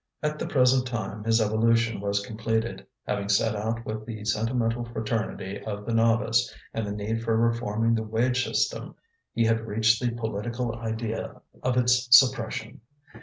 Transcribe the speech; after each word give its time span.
At 0.23 0.39
the 0.39 0.47
present 0.47 0.87
time 0.87 1.23
his 1.25 1.39
evolution 1.39 2.01
was 2.01 2.25
completed. 2.25 2.87
Having 3.05 3.29
set 3.29 3.55
out 3.55 3.85
with 3.85 4.03
the 4.03 4.25
sentimental 4.25 4.83
fraternity 4.83 5.61
of 5.63 5.85
the 5.85 5.93
novice 5.93 6.51
and 6.73 6.87
the 6.87 6.91
need 6.91 7.21
for 7.21 7.37
reforming 7.37 7.93
the 7.93 8.01
wage 8.01 8.43
system, 8.43 8.95
he 9.31 9.45
had 9.45 9.67
reached 9.67 10.01
the 10.01 10.09
political 10.09 10.73
idea 10.75 11.39
of 11.61 11.77
its 11.77 12.07
suppression. 12.17 12.81